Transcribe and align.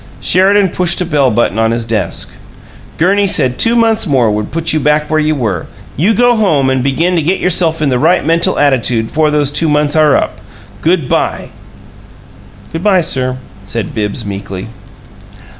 Sheridan 0.19 0.69
pushed 0.69 0.99
a 0.99 1.05
bell 1.05 1.29
button 1.29 1.59
on 1.59 1.69
his 1.69 1.85
desk. 1.85 2.31
"Gurney 2.97 3.27
said 3.27 3.59
two 3.59 3.75
months 3.75 4.07
more 4.07 4.31
would 4.31 4.49
put 4.51 4.73
you 4.73 4.79
back 4.79 5.11
where 5.11 5.19
you 5.19 5.35
were. 5.35 5.67
You 5.95 6.15
go 6.15 6.35
home 6.35 6.71
and 6.71 6.81
begin 6.83 7.15
to 7.17 7.21
get 7.21 7.39
yourself 7.39 7.83
in 7.83 7.89
the 7.89 7.99
right 7.99 8.25
'mental 8.25 8.57
attitude' 8.57 9.05
before 9.09 9.29
those 9.29 9.51
two 9.51 9.69
months 9.69 9.95
are 9.95 10.15
up! 10.17 10.39
Good 10.81 11.07
by!" 11.07 11.51
"Good 12.71 12.83
by, 12.83 13.01
sir," 13.01 13.37
said 13.63 13.93
Bibbs, 13.93 14.25
meekly. 14.25 14.69